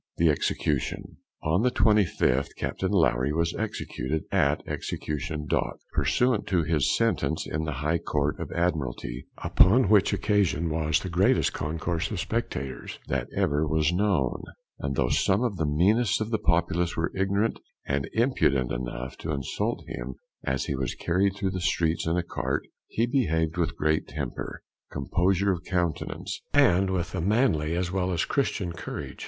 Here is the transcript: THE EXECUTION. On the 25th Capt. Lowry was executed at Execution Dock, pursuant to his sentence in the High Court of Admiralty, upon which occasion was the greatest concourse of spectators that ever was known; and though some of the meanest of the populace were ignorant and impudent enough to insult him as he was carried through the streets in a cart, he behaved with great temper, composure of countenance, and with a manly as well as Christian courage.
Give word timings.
THE 0.17 0.29
EXECUTION. 0.29 1.17
On 1.43 1.61
the 1.61 1.69
25th 1.69 2.55
Capt. 2.57 2.81
Lowry 2.81 3.31
was 3.31 3.53
executed 3.53 4.23
at 4.31 4.67
Execution 4.67 5.45
Dock, 5.47 5.77
pursuant 5.93 6.47
to 6.47 6.63
his 6.63 6.97
sentence 6.97 7.45
in 7.45 7.65
the 7.65 7.71
High 7.85 7.99
Court 7.99 8.39
of 8.39 8.51
Admiralty, 8.51 9.27
upon 9.37 9.89
which 9.89 10.11
occasion 10.11 10.71
was 10.71 10.99
the 10.99 11.09
greatest 11.11 11.53
concourse 11.53 12.09
of 12.09 12.19
spectators 12.19 12.97
that 13.09 13.27
ever 13.37 13.67
was 13.67 13.93
known; 13.93 14.41
and 14.79 14.95
though 14.95 15.09
some 15.09 15.43
of 15.43 15.57
the 15.57 15.67
meanest 15.67 16.19
of 16.19 16.31
the 16.31 16.39
populace 16.39 16.97
were 16.97 17.11
ignorant 17.15 17.59
and 17.85 18.09
impudent 18.13 18.71
enough 18.71 19.15
to 19.19 19.31
insult 19.31 19.83
him 19.87 20.15
as 20.43 20.65
he 20.65 20.73
was 20.73 20.95
carried 20.95 21.35
through 21.35 21.51
the 21.51 21.61
streets 21.61 22.07
in 22.07 22.17
a 22.17 22.23
cart, 22.23 22.65
he 22.87 23.05
behaved 23.05 23.55
with 23.55 23.77
great 23.77 24.07
temper, 24.07 24.63
composure 24.91 25.51
of 25.51 25.63
countenance, 25.63 26.41
and 26.55 26.89
with 26.89 27.13
a 27.13 27.21
manly 27.21 27.75
as 27.75 27.91
well 27.91 28.11
as 28.11 28.25
Christian 28.25 28.73
courage. 28.73 29.19